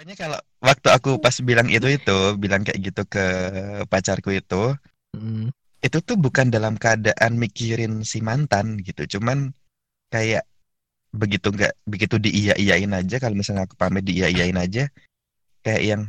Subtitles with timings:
[0.00, 3.20] Pokoknya kalau waktu aku pas bilang itu itu, bilang kayak gitu ke
[3.84, 4.72] pacarku itu,
[5.12, 5.52] Hmm.
[5.84, 9.52] itu tuh bukan dalam keadaan mikirin si mantan gitu, cuman
[10.08, 10.48] kayak
[11.12, 14.88] begitu nggak begitu diiya-iyain aja kalau misalnya aku pamit diiya-iyain aja
[15.60, 16.02] kayak yang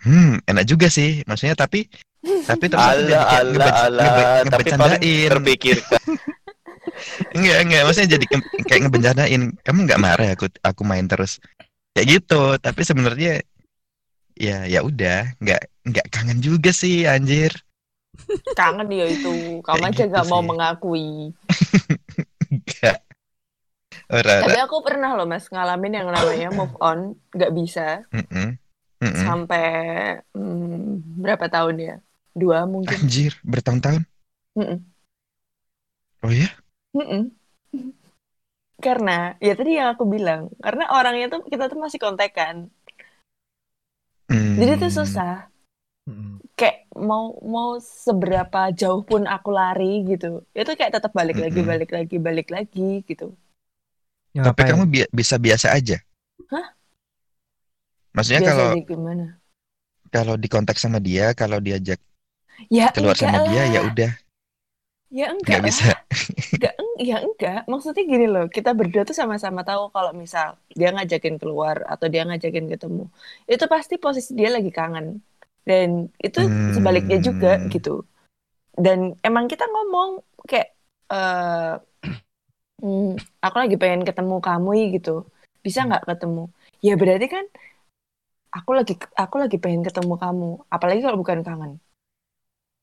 [0.00, 1.20] hmm enak juga sih.
[1.28, 1.92] Maksudnya tapi
[2.24, 6.00] tapi terus ngebe- Allah ngebe- tapi paling terpikirkan.
[7.36, 8.24] Enggak enggak maksudnya jadi
[8.64, 9.42] kayak ngebecandain.
[9.60, 11.36] Kamu nggak marah ya aku aku main terus
[11.96, 13.42] kayak gitu tapi sebenarnya
[14.38, 17.52] ya ya udah nggak nggak kangen juga sih anjir
[18.58, 19.62] Kangen ya itu.
[19.64, 21.32] Kamu aja gitu gak mau mengakui.
[22.50, 22.98] enggak
[24.10, 28.58] ora Tapi aku pernah loh mas ngalamin yang namanya move on nggak bisa Mm-mm.
[29.00, 29.24] Mm-mm.
[29.24, 29.64] sampai
[30.34, 31.96] hmm, berapa tahun ya?
[32.34, 32.94] Dua mungkin.
[32.94, 34.02] anjir bertahun-tahun
[34.58, 34.78] Mm-mm.
[36.26, 36.50] oh ya
[36.94, 37.30] Mm-mm.
[38.84, 39.10] Karena
[39.46, 42.56] ya tadi yang aku bilang, karena orangnya tuh kita tuh masih kontekan.
[44.58, 44.98] Jadi tuh Hmm.
[44.98, 45.50] susah.
[46.06, 46.40] Hmm.
[46.58, 46.76] Kayak
[47.10, 47.24] mau
[47.54, 47.70] mau
[48.04, 50.26] seberapa jauh pun aku lari gitu,
[50.60, 51.70] itu kayak tetap balik lagi, Mm-mm.
[51.70, 53.24] balik lagi, balik lagi gitu.
[54.36, 55.98] Ya, Tapi kamu bi- bisa biasa aja.
[56.50, 56.74] Hah?
[58.14, 59.24] Maksudnya Biasa kalau gimana?
[60.14, 61.98] kalau di kontak sama dia, kalau diajak
[62.70, 63.90] Ya keluar sama dia ya lah.
[63.90, 64.10] udah
[65.18, 65.68] Ya enggak nggak lah.
[65.68, 65.90] bisa.
[66.54, 67.58] Enggak, eng- ya enggak.
[67.70, 70.46] Maksudnya gini loh, kita berdua tuh sama-sama tahu kalau misal
[70.78, 73.02] dia ngajakin keluar atau dia ngajakin ketemu,
[73.52, 75.06] itu pasti posisi dia lagi kangen.
[75.68, 75.88] Dan
[76.26, 76.38] itu
[76.76, 77.70] sebaliknya juga Hmm.
[77.74, 77.90] gitu.
[78.84, 80.10] Dan emang kita ngomong
[80.50, 80.68] kayak
[81.12, 81.74] eh
[82.82, 83.08] "Hmm,
[83.44, 85.10] aku lagi pengen ketemu kamu ya," gitu.
[85.64, 86.40] Bisa nggak ketemu?
[86.86, 87.44] Ya berarti kan
[88.56, 90.48] aku lagi aku lagi pengen ketemu kamu.
[90.74, 91.72] Apalagi kalau bukan kangen.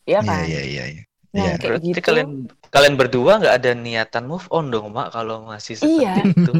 [0.07, 0.49] Iya Iya kan?
[0.49, 0.83] iya iya.
[0.93, 1.03] iya.
[1.37, 1.53] Nah, Iya.
[1.61, 1.99] kayak gitu.
[2.01, 2.29] kalian
[2.67, 6.13] kalian berdua nggak ada niatan move on dong mak kalau masih seperti Iya.
[6.25, 6.51] itu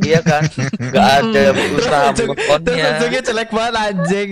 [0.00, 0.42] iya kan
[0.78, 1.42] nggak ada
[1.74, 4.30] usaha move Terus onnya ujungnya jelek banget anjing.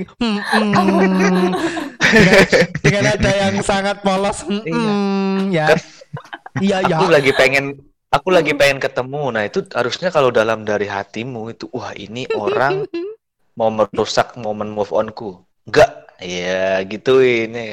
[2.13, 2.35] Dengan,
[2.85, 4.45] dengan ada yang sangat polos.
[4.47, 4.95] Iya.
[5.51, 5.67] ya.
[5.75, 5.81] Kan
[6.61, 6.97] Iya ya.
[7.01, 7.65] aku lagi pengen
[8.13, 12.85] aku lagi pengen ketemu nah itu harusnya kalau dalam dari hatimu itu wah ini orang
[13.59, 15.91] mau merusak momen move onku enggak
[16.21, 17.73] ya gitu ini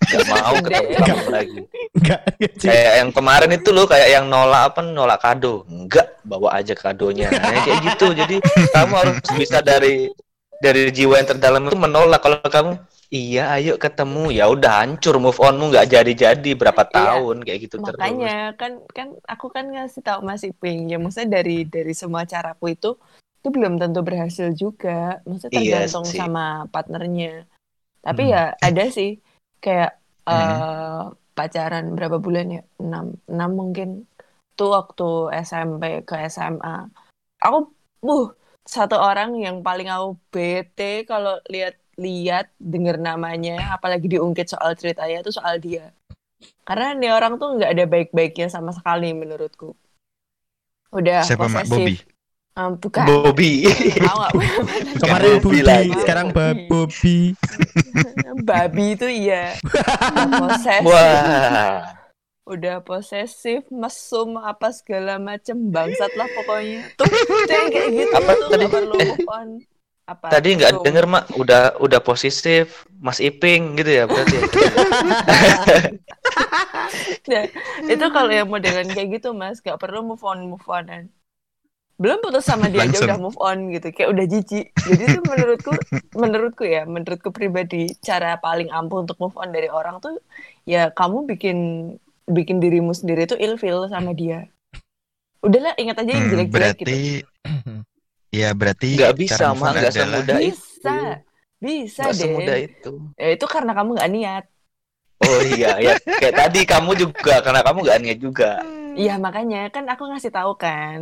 [0.00, 1.58] nggak mau ketemu kamu lagi
[1.92, 2.20] Enggak.
[2.56, 7.28] kayak yang kemarin itu loh kayak yang nolak apa nolak kado enggak bawa aja kadonya
[7.28, 8.36] nah, kayak gitu jadi
[8.72, 10.08] kamu harus bisa dari
[10.56, 12.72] dari jiwa yang terdalam itu menolak kalau kamu
[13.10, 16.92] iya ayo ketemu ya udah hancur move onmu nggak jadi jadi berapa Iya.
[16.96, 21.38] tahun kayak gitu terus Makanya kan kan aku kan ngasih tahu Mas Iping ya maksudnya
[21.38, 22.96] dari dari semua caraku itu
[23.40, 25.24] itu belum tentu berhasil juga.
[25.24, 26.20] Maksudnya Iya tergantung sih.
[26.20, 27.48] sama partnernya.
[27.98, 28.32] Tapi Hmm.
[28.32, 29.16] ya ada sih
[29.60, 29.96] kayak
[30.28, 30.36] Hmm.
[30.36, 32.62] eh, pacaran berapa bulan ya?
[32.76, 34.04] 6 6 mungkin.
[34.54, 36.86] Tuh waktu SMP ke SMA.
[37.40, 37.72] Aku
[38.04, 38.28] uh
[38.68, 45.32] satu orang yang paling aku bete kalau lihat-lihat denger namanya apalagi diungkit soal ceritanya itu
[45.32, 45.90] soal dia.
[46.62, 49.74] Karena nih orang tuh nggak ada baik-baiknya sama sekali menurutku.
[50.92, 51.72] Udah Siapa posesif.
[51.72, 51.94] Bobby?
[52.58, 53.06] Em, bukan.
[53.06, 53.66] Bobby?
[55.00, 55.94] Kemarin Bobby Budi, lagi.
[56.02, 57.34] sekarang Ba- Bobby.
[58.48, 59.54] Babi itu iya.
[60.38, 60.84] Posesif.
[60.84, 62.00] wah
[62.50, 66.90] Udah posesif, mesum apa segala macem bangsat lah pokoknya.
[66.98, 67.06] Tuh,
[67.46, 68.66] tuh yang kayak gitu Apa tuh tadi?
[68.66, 69.48] nggak perlu Eh, move on.
[70.10, 70.28] Apa?
[70.32, 70.84] tadi nggak mesum.
[70.84, 74.46] denger mak udah udah posesif Mas Iping gitu ya berarti ya?
[77.30, 77.44] Nah,
[77.92, 81.08] itu kalau yang modelan kayak gitu mas gak perlu move on move onan
[82.00, 83.92] belum putus sama dia aja udah move on gitu.
[83.92, 84.72] Kayak udah jijik.
[84.72, 85.72] Jadi itu menurutku
[86.16, 90.16] menurutku ya menurutku pribadi cara paling ampuh untuk move on dari orang tuh
[90.64, 91.58] ya kamu bikin
[92.24, 94.48] bikin dirimu sendiri tuh ilfil sama dia.
[95.44, 96.88] Udahlah ingat aja yang Hmm, jelek-jelek gitu.
[96.88, 97.00] berarti
[98.40, 100.56] ya berarti nggak bisa on nggak semudah itu.
[100.56, 100.98] bisa
[101.60, 102.92] bisa nggak deh semudah itu.
[103.20, 104.44] Ya, itu karena kamu nggak niat.
[105.20, 108.50] Oh iya ya kayak tadi kamu juga karena kamu nggak niat juga
[109.00, 110.98] Iya makanya kan aku ngasih tahu kan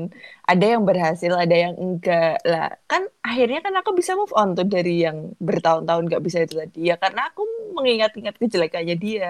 [0.51, 2.29] ada yang berhasil ada yang enggak.
[2.51, 5.19] Lah kan akhirnya kan aku bisa move on tuh dari yang
[5.49, 6.79] bertahun-tahun nggak bisa itu tadi.
[6.89, 7.41] Ya karena aku
[7.77, 9.27] mengingat-ingat kejelekannya dia.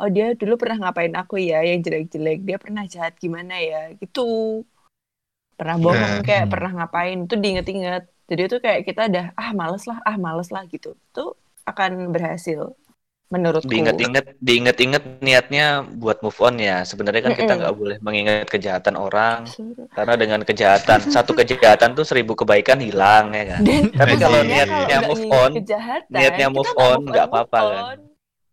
[0.00, 2.36] Oh dia dulu pernah ngapain aku ya yang jelek-jelek.
[2.48, 4.20] Dia pernah jahat gimana ya gitu.
[5.58, 6.26] Pernah bohong Hmm.
[6.26, 10.48] kayak pernah ngapain itu diinget-inget jadi itu kayak kita udah ah males lah ah males
[10.54, 10.88] lah gitu.
[11.16, 11.28] Tuh
[11.70, 12.60] akan berhasil
[13.26, 13.70] menurutku.
[13.70, 16.86] Diinget-inget diinget-inget niatnya buat move on ya.
[16.86, 19.46] Sebenarnya kan kita nggak boleh mengingat kejahatan orang.
[19.92, 23.60] Karena dengan kejahatan satu kejahatan tuh seribu kebaikan hilang ya kan?
[23.66, 27.98] Dan Tapi kalau niatnya nggak move on, kejahatan, niatnya move on, nggak apa-apa kan.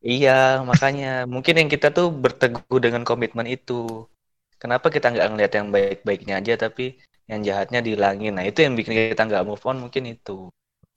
[0.04, 4.10] iya makanya mungkin yang kita tuh berteguh dengan komitmen itu.
[4.60, 6.96] Kenapa kita nggak ngeliat yang baik-baiknya aja tapi
[7.28, 8.36] yang jahatnya dihilangin?
[8.36, 10.48] Nah itu yang bikin kita nggak move on mungkin itu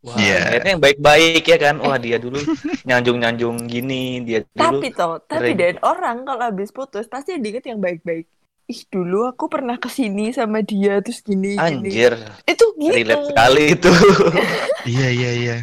[0.05, 1.75] Wah, niatnya yang baik-baik ya kan.
[1.81, 2.39] Wah, dia dulu
[2.85, 7.81] nyanjung-nyanjung gini, dia dulu Tapi toh, tapi dan orang kalau habis putus pasti diinget yang
[7.81, 8.29] baik-baik.
[8.67, 11.63] Ih, dulu aku pernah ke sini sama dia terus gini gini.
[11.63, 12.95] anjir, Itu gitu.
[12.99, 13.91] relate sekali itu.
[14.87, 15.57] Iya iya iya.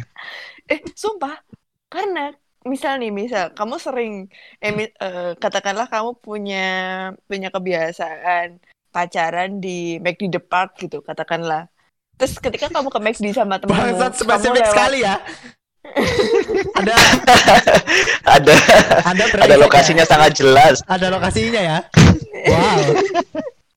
[0.68, 1.40] Eh, sumpah.
[1.88, 2.32] Karena
[2.68, 4.28] misal nih, misal kamu sering
[4.60, 6.66] eh, eh, katakanlah kamu punya
[7.28, 8.60] punya kebiasaan
[8.92, 11.72] pacaran di McD the Park gitu, katakanlah.
[12.14, 15.16] Terus ketika kamu ke McD sama temanmu, Bangsat spesifik lewat- sekali ya.
[16.80, 16.96] ada
[18.24, 18.54] ada
[19.04, 20.08] ada ada lokasinya ya?
[20.08, 20.80] sangat jelas.
[20.86, 21.78] Ada lokasinya ya.
[22.44, 23.00] Wow.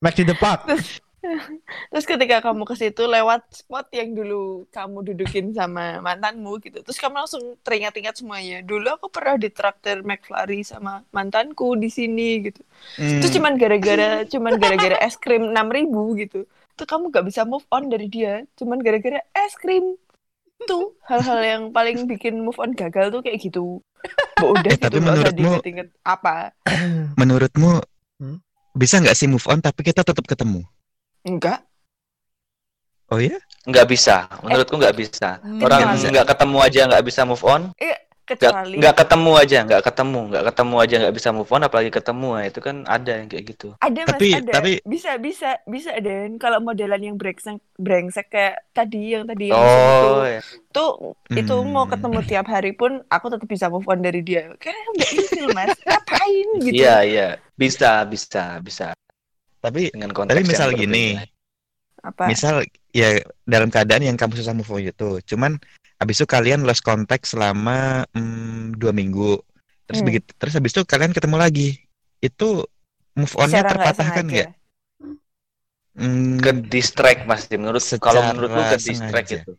[0.03, 0.67] Back to the park.
[1.87, 6.83] Terus ketika kamu ke situ lewat spot yang dulu kamu dudukin sama mantanmu gitu.
[6.83, 8.59] Terus kamu langsung teringat-ingat semuanya.
[8.63, 12.59] Dulu aku pernah ditraktir McFlurry sama mantanku di sini gitu.
[12.99, 13.23] Hmm.
[13.23, 16.43] Terus cuman gara-gara cuman gara-gara es krim 6000 gitu.
[16.77, 18.45] Tuh kamu gak bisa move on dari dia.
[18.53, 19.97] Cuman gara-gara es krim.
[20.59, 23.81] Tuh hal-hal yang paling bikin move on gagal tuh kayak gitu.
[24.35, 25.61] Bo, udah Eh, gitu tapi menurutmu-
[26.03, 26.53] apa.
[27.19, 27.81] Menurutmu
[28.17, 28.41] Hmm?
[28.71, 30.65] bisa nggak sih move on tapi kita tetap ketemu?
[31.21, 31.61] Enggak.
[33.07, 33.37] Oh ya?
[33.63, 35.37] Nggak bisa, menurutku nggak bisa.
[35.61, 37.61] Orang Kecuali- nggak ketemu aja nggak bisa move on.
[38.27, 41.87] Nggak, Kecuali nggak ketemu aja, nggak ketemu, nggak ketemu aja nggak bisa move on, apalagi
[41.87, 42.27] ketemu.
[42.35, 43.67] Nah, itu kan ada yang kayak gitu.
[43.79, 44.51] Ada mas, Tapi- ada.
[44.51, 46.35] tapi- Bisa, bisa, bisa Dan.
[46.35, 50.41] Kalau modelan yang brengsek, brengsek kayak tadi, yang tadi yang Oh, itu, ya.
[50.69, 50.91] tuh
[51.31, 51.71] itu Hmm.
[51.71, 54.51] mau ketemu tiap hari pun aku tetap bisa move on dari dia.
[54.57, 56.75] Karena udah ilfil mas, ngapain gitu?
[56.75, 58.91] iya, iya, bisa, bisa, bisa.
[59.57, 60.81] Tapi Dengan konteks tapi misal berbeda.
[60.83, 61.05] gini,
[62.03, 62.23] Apa?
[62.27, 62.55] misal
[62.91, 65.55] ya dalam keadaan yang kamu susah move on itu, cuman
[66.01, 69.41] habis itu kalian lost contact selama mm, dua minggu,
[69.89, 70.07] terus Hmm.
[70.07, 71.67] begitu, terus habis itu kalian ketemu lagi,
[72.21, 72.63] itu
[73.17, 74.49] move onnya terpatahkan nggak?
[75.97, 79.37] Hmm, ke distract mas menurut kalau menurutku ke distract sengaja.
[79.37, 79.51] itu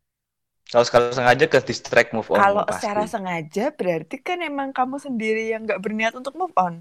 [0.70, 2.79] kalau sekali sengaja ke distract move on Kalau pasti.
[2.79, 6.75] secara sengaja berarti kan emang kamu sendiri yang nggak berniat untuk move on.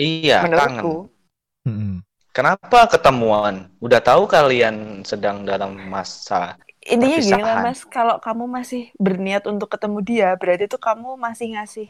[0.00, 1.10] iya kangen menurutku.
[1.68, 2.00] Mm-mm.
[2.36, 6.56] kenapa ketemuan udah tahu kalian sedang dalam masa
[6.88, 11.46] Intinya gini lah mas, kalau kamu masih berniat untuk ketemu dia, berarti tuh kamu masih
[11.54, 11.86] ngasih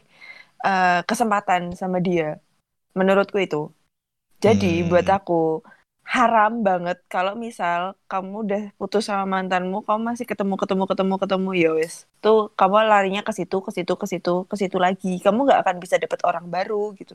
[0.66, 2.38] eh, kesempatan sama dia.
[2.98, 3.70] Menurutku itu.
[4.44, 4.88] Jadi Hmm.
[4.90, 5.62] buat aku
[6.14, 11.50] haram banget kalau misal kamu udah putus sama mantanmu, kamu masih ketemu ketemu ketemu ketemu
[11.62, 11.94] ya wes.
[12.24, 15.08] Tuh kamu larinya ke situ ke situ ke situ ke situ lagi.
[15.24, 17.14] Kamu nggak akan bisa dapet orang baru gitu.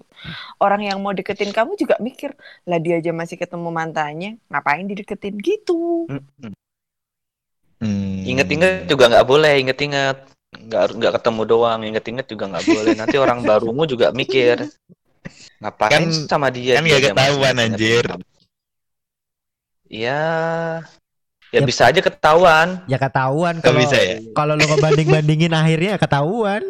[0.64, 2.32] Orang yang mau deketin kamu juga mikir,
[2.70, 6.10] lah dia aja masih ketemu mantannya, ngapain dideketin gitu.
[7.76, 8.24] Hmm.
[8.24, 10.18] inget-inget juga nggak boleh inget-inget
[10.56, 14.64] nggak nggak ketemu doang inget-inget juga nggak boleh nanti orang barumu juga mikir
[15.60, 18.06] ngapain Kan- sama dia kan nggak ketahuan, anjir.
[18.08, 18.24] sama-
[19.86, 20.22] ya
[21.54, 24.18] ya bisa aja ketahuan Ya ketahuan kalau bisa ya?
[24.34, 26.62] kalau lu ngebanding-bandingin akhirnya ya ketahuan.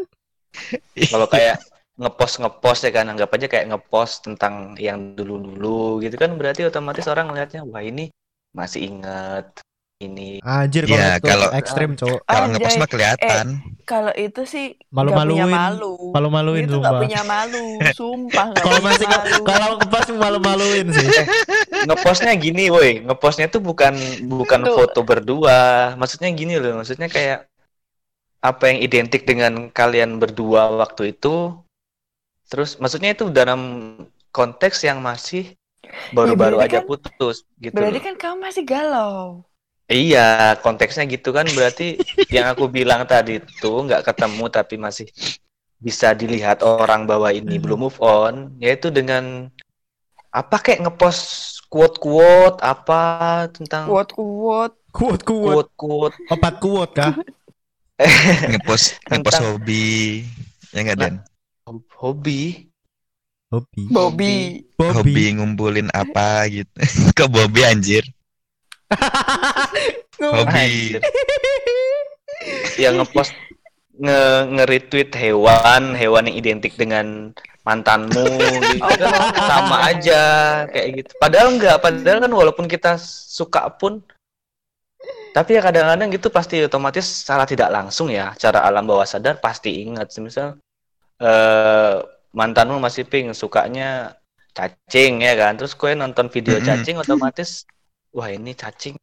[1.10, 1.60] kalau kayak
[1.96, 6.68] ngepost ngepost ya kan anggap aja kayak ngepost tentang yang dulu dulu gitu kan berarti
[6.68, 8.12] otomatis orang ngeliatnya wah ini
[8.52, 9.48] masih inget
[9.98, 12.18] ini Anjir Ya, kalau itu kalau- ekstrim, Cok.
[12.22, 12.82] Kalau ngepost Anjay.
[12.82, 13.46] mah kelihatan.
[13.86, 15.40] Kalau itu sih Malu-maluin.
[15.40, 15.94] punya malu.
[16.12, 17.02] Malu-maluin itu nggak sumpah.
[17.02, 19.36] punya malu, sumpah Kalau masih malu.
[19.46, 21.08] kalau ngepost malu-maluin sih.
[21.86, 23.94] ngepostnya gini woi ngepostnya tuh bukan
[24.26, 24.74] bukan Tuh.
[24.76, 25.60] foto berdua
[25.96, 27.46] maksudnya gini loh maksudnya kayak
[28.42, 31.54] apa yang identik dengan kalian berdua waktu itu
[32.46, 33.94] terus maksudnya itu dalam
[34.30, 35.54] konteks yang masih
[36.12, 38.04] baru-baru berarti aja kan- putus gitu Berarti loh.
[38.04, 39.46] kan kamu masih galau.
[39.88, 40.28] Iya
[40.58, 45.08] konteksnya gitu kan berarti yang aku bilang tadi tuh nggak ketemu tapi masih
[45.78, 49.52] bisa dilihat orang bahwa ini belum move on yaitu dengan
[50.30, 51.24] apa kayak ngepost
[51.68, 53.02] quote-quote apa
[53.50, 54.76] tentang Quote quote.
[54.90, 55.68] Kuat kuat.
[55.76, 57.14] quote-quote Opat kuat kah?
[58.50, 60.24] ngepost ngepost Tentang- hobi
[60.72, 61.14] ya nggak Dan
[61.94, 62.68] hobi
[63.46, 63.82] Hobi.
[63.88, 64.36] Bobby.
[64.76, 66.74] hobi ngumpulin apa gitu
[67.16, 68.04] kok Bobby anjir
[70.20, 71.00] hobi.
[72.80, 73.34] yang ngepost
[73.96, 74.20] nge
[74.52, 77.32] nge-retweet hewan hewan yang identik dengan
[77.64, 78.28] mantanmu
[78.76, 78.84] gitu.
[78.84, 80.22] Kan sama aja
[80.70, 81.12] kayak gitu.
[81.18, 84.04] Padahal enggak padahal kan walaupun kita suka pun
[85.36, 89.84] tapi ya kadang-kadang gitu pasti otomatis secara tidak langsung ya cara alam bawah sadar pasti
[89.84, 90.12] ingat.
[90.20, 90.60] Misal
[91.24, 91.96] eh
[92.36, 94.20] mantanmu masih ping sukanya
[94.52, 95.56] cacing ya kan?
[95.56, 97.64] Terus kue nonton video cacing otomatis
[98.16, 98.96] wah ini cacing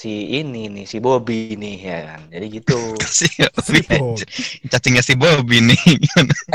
[0.00, 2.20] si ini nih si Bobby nih ya kan?
[2.34, 2.78] Jadi gitu.
[3.18, 3.80] Si Bobby.
[4.28, 5.82] Si cacingnya si Bobby nih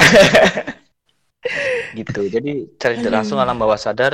[1.97, 2.21] gitu.
[2.27, 4.13] Jadi secara tidak langsung alam bawah sadar.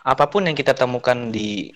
[0.00, 1.68] Apa pun yang kita temukan di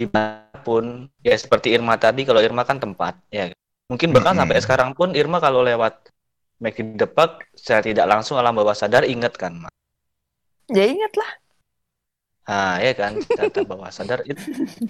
[0.00, 3.52] di mana pun ya seperti Irma tadi kalau Irma kan tempat ya
[3.90, 4.40] Mungkin bahkan Mm-mm.
[4.40, 6.08] sampai sekarang pun Irma kalau lewat
[6.64, 9.74] McD Depak, saya tidak langsung alam bawah sadar inget kan, Mas.
[10.76, 11.30] Ya ingat lah.
[12.46, 14.42] Ah, ya kan, data bawah sadar itu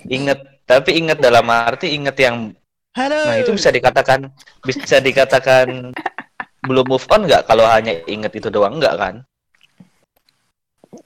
[0.09, 2.37] inget, tapi inget dalam arti inget yang
[2.97, 3.17] Halo.
[3.27, 4.21] Nah, itu bisa dikatakan
[4.67, 5.93] bisa dikatakan
[6.67, 9.15] belum move on nggak kalau hanya inget itu doang nggak kan?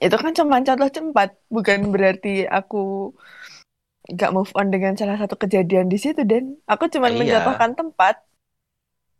[0.07, 3.13] Itu kan cuma contoh cepat, bukan berarti aku
[4.15, 7.19] nggak move on dengan salah satu kejadian di situ dan aku cuma Iya.
[7.21, 8.15] mencontohkan tempat.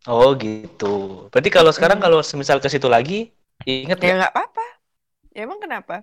[0.07, 0.85] Oh, gitu.
[1.31, 3.35] Berarti kalau sekarang kalau semisal ke situ lagi
[3.67, 4.15] inget Ya nggak?
[4.17, 4.65] nggak apa-apa.
[5.35, 5.95] Ya emang kenapa?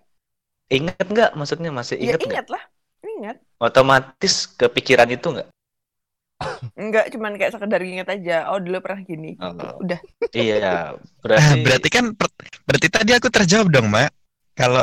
[0.75, 1.31] Inget nggak?
[1.39, 2.31] Maksudnya masih Ya inget nggak?
[2.35, 2.63] ingat lah.
[3.05, 3.37] Ingat.
[3.63, 5.49] Otomatis kepikiran itu nggak?
[6.75, 8.51] Enggak, cuman kayak sekedar ingat aja.
[8.51, 9.39] Oh, dulu pernah gini.
[9.39, 9.55] Oh.
[9.81, 10.01] Udah.
[10.35, 12.35] Iya, berarti berarti kan per-
[12.67, 14.11] berarti tadi aku terjawab dong, Mak.
[14.59, 14.83] Kalau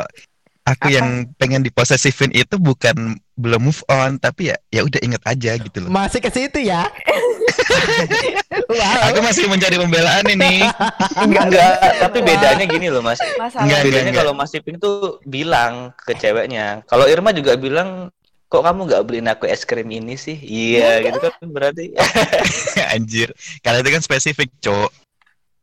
[0.64, 0.94] aku Apa?
[0.94, 5.78] yang pengen diposesifin itu bukan belum move on, tapi ya ya udah inget aja gitu
[5.84, 5.90] loh.
[5.92, 6.88] Masih ke situ ya.
[8.72, 9.08] wow.
[9.10, 10.64] Aku masih mencari pembelaan ini.
[11.22, 13.18] Enggak, enggak, tapi bedanya gini loh, Mas.
[13.36, 14.20] Masalah Enggak, Bedanya enggak.
[14.24, 16.82] kalau Mas Iping tuh bilang ke ceweknya.
[16.86, 18.10] Kalau Irma juga bilang,
[18.46, 20.36] kok kamu nggak beliin aku es krim ini sih?
[20.36, 21.92] Iya, gitu kan berarti.
[22.94, 23.32] Anjir.
[23.60, 24.90] Kalau itu kan spesifik, Cok.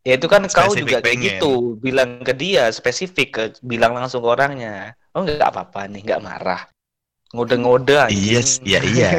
[0.01, 1.25] Ya itu kan kau Spesifik juga kayak pengen.
[1.37, 4.95] gitu, bilang ke dia spesifik, ke, bilang langsung ke orangnya.
[5.11, 6.61] Oh nggak apa-apa nih, nggak marah.
[7.29, 8.17] Ngode-ngode anjing.
[8.17, 9.09] Iya, iya iya.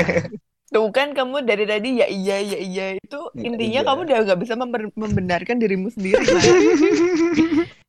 [0.70, 3.86] Tuh kan kamu dari tadi ya iya ya iya itu Ya intinya iya.
[3.86, 6.22] kamu udah nggak bisa member- membenarkan dirimu sendiri.
[6.22, 6.46] Mas.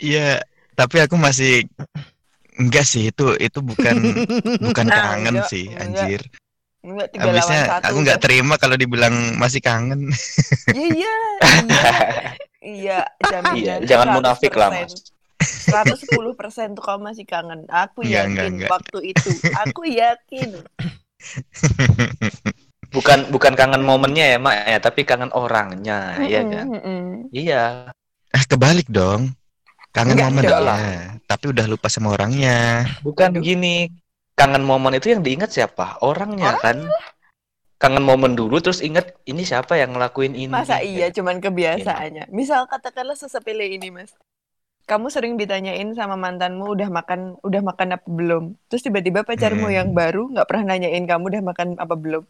[0.00, 0.40] Iya,
[0.72, 1.68] tapi aku masih
[2.56, 3.96] enggak sih itu itu bukan
[4.58, 5.84] bukan Ah, kangen enggak, sih, enggak.
[6.08, 6.20] anjir.
[6.80, 7.84] Enggak tiga lawan Habisnya satu.
[7.84, 10.08] aku nggak terima kalau dibilang masih kangen.
[10.72, 11.12] Iya iya
[11.60, 11.80] iya.
[12.60, 14.88] Iya, jaminan Iya, jangan munafik lah, 100%.
[14.88, 14.94] Mas.
[15.58, 17.66] 110% tuh kamu masih kangen.
[17.70, 18.70] Aku Enggak, yakin enggak, enggak.
[18.70, 19.30] waktu itu.
[19.52, 20.48] Aku yakin.
[22.90, 26.66] Bukan bukan kangen momennya ya, Mak ya, tapi kangen orangnya, iya Mm-mm, kan?
[26.74, 27.00] mm-mm.
[27.30, 27.64] Iya.
[28.34, 29.30] Eh, kebalik dong.
[29.94, 30.66] Kangen Enggak momen dong.
[30.66, 32.86] ya, tapi udah lupa sama orangnya.
[33.06, 33.42] Bukan Aduh.
[33.42, 33.90] gini,
[34.34, 35.98] kangen momen itu yang diingat siapa?
[36.02, 36.82] Orangnya kan.
[37.80, 40.52] Kangen momen dulu terus ingat ini siapa yang ngelakuin ini.
[40.52, 42.28] Masa iya cuman kebiasaannya.
[42.28, 44.12] Misal katakanlah sesepele ini, Mas.
[44.90, 48.58] Kamu sering ditanyain sama mantanmu udah makan udah makan apa belum?
[48.66, 49.76] Terus tiba-tiba pacarmu Hmm.
[49.78, 52.26] yang baru nggak pernah nanyain kamu udah makan apa belum.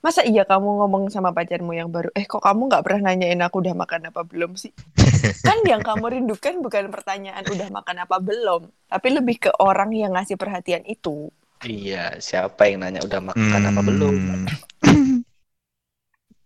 [0.00, 3.60] Masa iya kamu ngomong sama pacarmu yang baru, eh kok kamu nggak pernah nanyain aku
[3.60, 4.72] udah makan apa belum sih?
[5.48, 10.16] kan yang kamu rindukan bukan pertanyaan udah makan apa belum, tapi lebih ke orang yang
[10.16, 11.28] ngasih perhatian itu.
[11.60, 14.16] Iya, siapa yang nanya udah makan apa belum?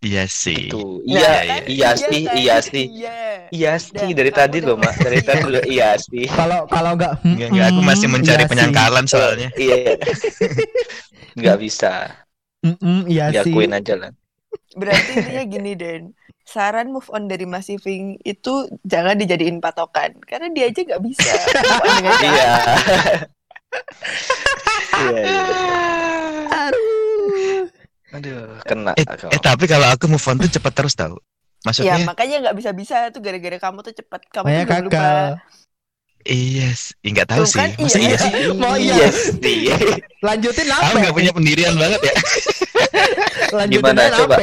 [0.03, 0.09] Hmm.
[0.11, 0.67] Iya sih.
[0.67, 0.99] Itu.
[0.99, 1.61] Nah, Iya, kan?
[1.71, 2.35] iya sih, kan?
[2.35, 2.85] iya sih.
[2.91, 3.15] Iya.
[3.53, 4.93] Iya sih dari tadi loh, Mak.
[4.99, 5.27] Dari Iya.
[5.31, 6.25] tadi loh iya sih.
[6.27, 9.49] Kalau kalau enggak Enggak, enggak, aku masih mencari penyangkalan soalnya.
[9.63, 9.95] Iya.
[11.33, 11.93] Nggak bisa.
[13.07, 13.47] iya sih.
[13.47, 14.11] Diakuin aja lah.
[14.73, 16.03] Berarti intinya gini Den,
[16.43, 21.29] saran move on dari Mas Iving itu jangan dijadiin patokan karena dia aja nggak bisa
[22.27, 22.53] Iya.
[24.93, 25.92] Iya, iya.
[28.13, 28.61] Aduh.
[28.61, 28.93] Kena.
[28.93, 31.17] Eh, eh tapi kalau aku move on tuh cepet terus tau.
[31.17, 34.99] Ya Maksudnya makanya nggak bisa bisa tuh gara-gara kamu tuh cepet kamu tuh belum lupa.
[34.99, 35.27] gagal.
[36.23, 37.59] iya, s- nggak tahu Tuh sih.
[37.59, 38.07] kan, Masa iya.
[38.07, 38.31] iya sih?
[38.55, 39.07] Mau iya.
[39.39, 39.75] Iya.
[40.19, 40.97] Lanjutin Aku apa?
[40.99, 42.13] nggak punya pendirian banget ya.
[43.59, 44.17] Lanjutin Gimana, apa?
[44.23, 44.35] coba?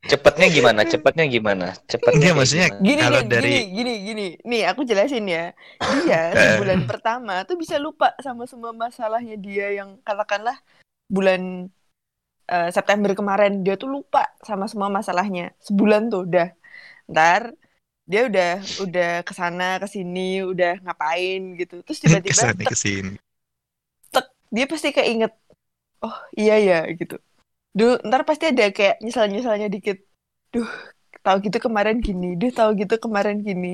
[0.00, 0.80] Cepatnya gimana?
[0.82, 1.66] Cepatnya gimana?
[1.84, 2.84] Cepatnya maksudnya gimana?
[2.84, 4.26] Gini Kalau Den, dari- gini gini gini.
[4.44, 5.52] Nih aku jelasin ya.
[6.00, 6.20] Dia
[6.56, 10.56] sebulan pertama tuh bisa lupa sama semua masalahnya dia yang katakanlah
[11.06, 11.68] bulan
[12.54, 15.42] eh, September kemarin dia tuh lupa sama semua masalahnya.
[15.66, 16.48] Sebulan tuh udah.
[17.12, 17.42] Ntar
[18.10, 18.50] dia udah
[18.84, 20.20] udah ke sana ke sini
[20.52, 21.74] udah ngapain gitu.
[21.86, 23.18] Terus tiba-tiba Ke sana
[24.12, 25.32] tek, dia pasti keinget
[26.04, 27.16] oh iya ya gitu.
[27.78, 29.98] Duh ntar pasti ada kayak nyesal nyesalnya dikit.
[30.54, 30.68] Duh
[31.26, 33.68] tahu gitu kemarin gini duh tahu gitu kemarin gini.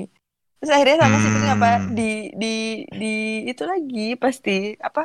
[0.59, 1.93] Terus akhirnya sama si Pink apa Hmm.
[1.97, 2.03] di
[2.41, 2.47] di
[3.01, 3.07] di
[3.51, 4.51] itu lagi pasti
[4.87, 5.01] apa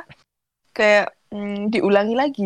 [0.77, 2.45] kayak mm, diulangi lagi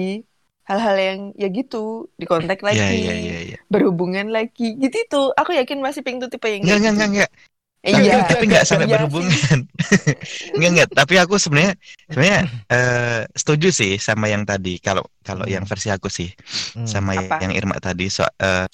[0.67, 3.59] hal-hal yang ya gitu dikontak lagi Iya, iya, iya, iya.
[3.71, 6.91] berhubungan lagi gitu itu aku yakin masih Pink tuh tipe yang enggak, gitu.
[6.91, 7.31] enggak, enggak.
[7.87, 9.59] Eh, Tapi, iya tapi enggak sampai Iya berhubungan.
[10.59, 10.89] enggak, enggak.
[10.91, 11.73] Tapi aku sebenarnya
[12.11, 14.83] sebenarnya eh, setuju sih sama yang tadi.
[14.83, 15.55] Kalau kalau Hmm.
[15.55, 16.35] yang versi aku sih
[16.75, 16.83] Hmm.
[16.83, 17.47] sama Apa?
[17.47, 18.11] yang Irma tadi.
[18.11, 18.67] So, eh,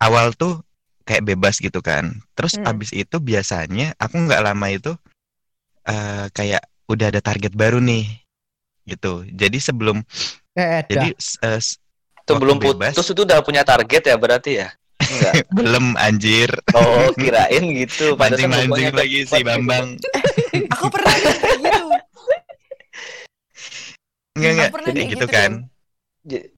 [0.00, 0.64] awal tuh
[1.04, 2.24] kayak bebas gitu kan.
[2.32, 2.72] Terus Hmm.
[2.72, 4.96] abis itu biasanya aku nggak lama itu
[5.84, 8.08] eh, kayak udah ada target baru nih
[8.88, 9.28] gitu.
[9.28, 10.00] Jadi sebelum
[10.54, 11.76] Eh, eh, jadi eh, s-
[12.24, 12.94] Itu belum bebas.
[12.94, 14.68] putus itu udah punya target ya berarti ya?
[14.96, 15.34] Enggak.
[15.58, 16.50] belum anjir.
[16.72, 18.14] Oh, kirain gitu.
[18.20, 19.40] Pantesan Mancing-mancing lagi si.
[19.42, 19.98] Bambang.
[20.74, 21.84] aku pernah kayak gitu
[24.34, 24.70] Enggak, enggak.
[24.74, 25.50] pernah Jadi gitu gitu, kan.
[26.24, 26.48] J-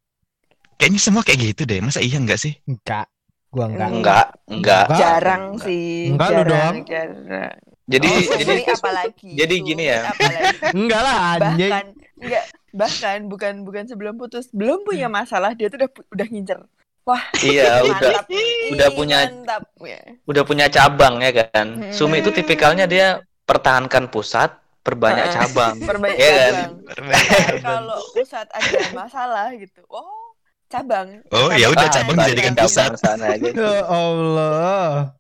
[0.77, 1.81] Kayaknya semua kayak gitu deh.
[1.81, 2.53] Masa iya enggak sih?
[2.65, 3.09] Enggak.
[3.49, 3.89] Gua enggak.
[3.89, 4.85] Enggak, enggak.
[4.85, 4.99] Enggak.
[5.01, 6.77] jarang sih Enggak, lu jarang, doang.
[6.85, 7.57] jarang.
[7.87, 10.01] Jadi Oh, jadi apalagi jadi gini ya.
[10.11, 10.57] apalagi.
[10.75, 11.71] Enggak lah anjing.
[11.73, 11.87] bahkan
[12.17, 12.45] enggak
[12.77, 16.61] bahkan bukan bukan sebelum putus belum punya masalah dia tuh udah udah ngincer
[17.03, 20.01] wah iya udah mantap nih, udah punya- mantap ya.
[20.25, 21.67] udah punya cabang ya kan.
[21.81, 21.91] Hmm.
[21.91, 23.07] Sumi itu tipikalnya dia
[23.43, 24.51] pertahankan pusat,
[24.83, 25.37] perbanyak Heeh.
[25.41, 25.75] cabang.
[25.81, 26.27] perbanyak kan?
[26.53, 26.71] cabang
[27.07, 27.23] Nah,
[27.63, 30.35] kalau pusat ada masalah gitu oh
[30.67, 32.99] cabang Oh, ya udah, cabang dijadikan pusat.
[32.99, 33.49] sana aja.
[33.49, 35.15] Ya Allah.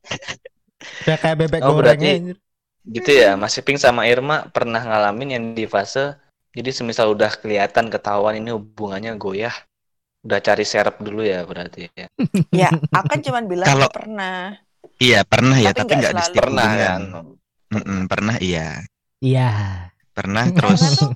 [1.06, 2.36] Ya kayak bebek Oh, goreng berarti- anjir.
[2.84, 6.14] Gitu ya, Mas Iping sama Irma pernah ngalamin yang di fase
[6.56, 9.54] jadi semisal udah kelihatan ketahuan ini hubungannya goyah,
[10.26, 12.06] udah cari serep dulu ya berarti ya.
[12.62, 14.36] ya aku kan cuma bilang Kalau- pernah
[14.96, 16.80] Iya, pernah ya, Tapi nggak di setiap Pernah hubungan.
[16.80, 17.00] kan?
[17.68, 18.80] Mm-mm, pernah iya.
[19.20, 19.48] Iya.
[20.16, 21.10] Pernah terus tuh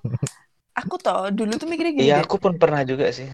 [0.76, 3.28] aku tuh dulu tuh mikirnya gini Iya, aku pun pernah juga sih.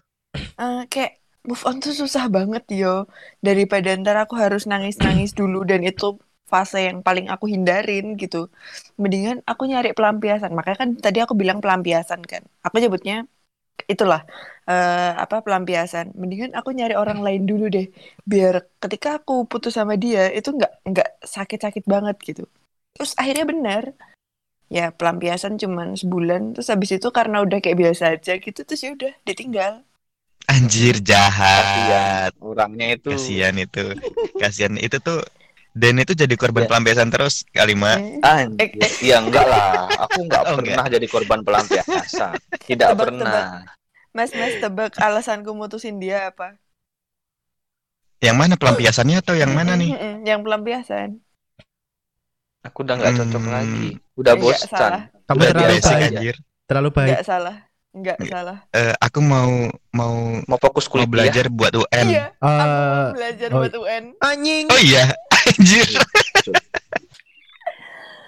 [0.61, 1.11] eh, kayak
[1.47, 2.87] move on tuh susah banget yo
[3.47, 6.05] daripada ntar aku harus nangis-nangis dulu dan itu
[6.47, 8.47] fase yang paling aku hindarin gitu.
[8.95, 10.51] Mendingan aku nyari pelampiasan.
[10.55, 12.43] Makanya kan tadi aku bilang pelampiasan kan.
[12.63, 13.27] Aku nyebutnya
[13.85, 14.23] itulah
[14.65, 16.15] eh, apa pelampiasan.
[16.15, 17.91] Mendingan aku nyari orang lain dulu deh.
[18.23, 22.43] Biar ketika aku putus sama dia itu nggak nggak sakit-sakit banget gitu.
[22.95, 23.83] Terus akhirnya benar.
[24.67, 26.55] Ya pelampiasan cuman sebulan.
[26.55, 29.83] Terus habis itu karena udah kayak biasa aja gitu terus ya udah ditinggal.
[30.47, 31.59] Anjir jahat.
[31.59, 32.31] Kasihan.
[32.39, 33.11] Orangnya itu.
[33.11, 33.85] Kasihan itu.
[34.39, 35.19] Kasihan itu tuh
[35.77, 36.69] Dan itu jadi korban Ya.
[36.73, 37.45] pelampiasan terus.
[37.45, 38.17] Hmm.
[38.25, 38.57] Anjir.
[38.57, 38.91] Eh, eh.
[39.05, 42.33] Ya enggak lah, aku enggak Oh, pernah jadi korban pelampiasan.
[42.65, 43.61] Tidak Tebak, pernah.
[44.09, 46.57] Mas, mas tebak alasanku mutusin dia apa?
[48.17, 49.93] Yang mana pelampiasannya atau yang mana nih?
[50.25, 51.09] Yang pelampiasan.
[52.65, 53.53] Aku udah enggak cocok Hmm.
[53.53, 53.87] lagi.
[54.17, 54.91] Udah Enggak bosan.
[55.23, 56.05] Kamu Udah terlalu biasa baik.
[56.09, 56.35] anjir.
[56.65, 57.07] Terlalu baik.
[57.13, 57.55] Enggak salah.
[57.93, 58.29] Enggak Nggak.
[58.29, 58.57] salah.
[58.73, 59.49] Eh, aku mau
[59.91, 61.09] mau Mau fokus mau kuliah.
[61.09, 62.05] belajar buat UN.
[62.07, 63.57] Iya, aku Eh, mau belajar oh.
[63.57, 64.03] buat UN.
[64.19, 64.65] Anjing.
[64.67, 65.03] Oh iya,
[65.47, 65.87] anjir.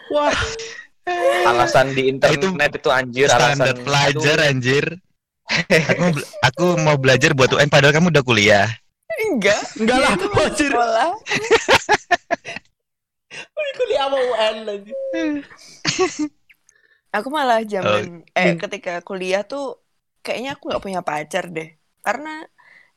[0.10, 0.34] Wah.
[1.49, 4.86] Alasan di internet itu, anjir, Standar alasan pelajar anjir.
[5.49, 6.12] Aku mau,
[6.45, 8.67] aku mau belajar buat UN padahal kamu udah kuliah.
[9.25, 9.58] Enggak.
[9.82, 10.71] Enggak lah, masih anjir.
[10.71, 11.10] Sekolah.
[13.79, 14.93] Kuliah sama UN lagi.
[17.10, 18.60] Aku malah zaman eh Hmm.
[18.62, 19.82] ketika kuliah tuh
[20.21, 21.73] kayaknya aku nggak punya pacar deh.
[22.05, 22.45] Karena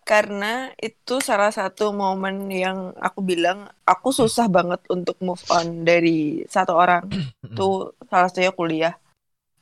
[0.02, 6.42] karena itu salah satu momen yang aku bilang aku susah banget untuk move on dari
[6.46, 7.06] satu orang.
[7.54, 8.94] Tuh salah satunya kuliah.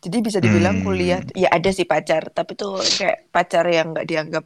[0.00, 0.86] Jadi bisa dibilang Hmm.
[0.88, 4.44] kuliah ya ada sih pacar, tapi tuh kayak pacar yang nggak dianggap.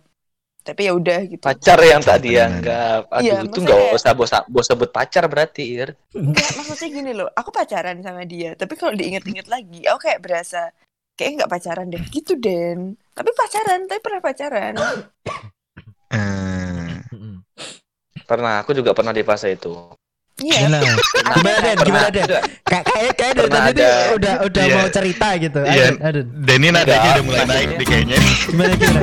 [0.64, 1.44] Tapi ya udah gitu.
[1.44, 3.07] pacar yang tak dianggap.
[3.12, 5.94] Aduh, Iya, itu kayak- usah bos bos sebut pacar berarti, Ir.
[6.11, 10.72] Enggak, maksudnya gini loh, aku pacaran sama dia, tapi kalau diinget-inget lagi, aku kayak berasa
[11.14, 12.98] kayak nggak pacaran deh, gitu Den.
[13.14, 14.74] Tapi pacaran, tapi pernah pacaran.
[16.14, 16.90] Eh,
[18.24, 19.74] Pernah, aku juga pernah di fase itu.
[20.40, 20.66] Iya.
[20.66, 20.79] Gimana?
[21.37, 21.77] Gimana Den?
[21.85, 22.24] Gimana Den?
[22.27, 22.38] Ada.
[22.64, 24.14] Kayak kayak dari tadi tuh ada.
[24.16, 24.74] udah udah Iya.
[24.74, 25.61] mau cerita gitu.
[25.62, 25.87] Iya.
[26.24, 28.16] Dan ini nadanya udah mulai naik nih kayaknya.
[28.48, 29.03] Gimana gimana?